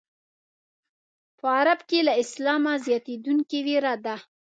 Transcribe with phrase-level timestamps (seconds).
[1.37, 4.15] په غرب کې له اسلامه زیاتېدونکې وېره ده.